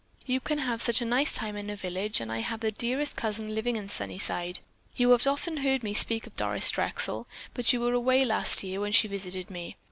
One 0.25 0.39
can 0.39 0.57
have 0.57 0.81
such 0.81 0.99
a 0.99 1.05
nice 1.05 1.31
time 1.31 1.55
in 1.55 1.69
a 1.69 1.75
village 1.75 2.21
and 2.21 2.31
I 2.31 2.39
have 2.39 2.61
the 2.61 2.71
dearest 2.71 3.15
cousin 3.15 3.53
living 3.53 3.75
in 3.75 3.87
Sunnyside. 3.87 4.59
You 4.95 5.11
have 5.11 5.27
often 5.27 5.57
heard 5.57 5.83
me 5.83 5.93
speak 5.93 6.25
of 6.25 6.35
Doris 6.35 6.71
Drexel, 6.71 7.27
but 7.53 7.71
you 7.71 7.79
were 7.81 7.93
away 7.93 8.25
last 8.25 8.63
year 8.63 8.81
when 8.81 8.93
she 8.93 9.07
visited 9.07 9.51
me. 9.51 9.75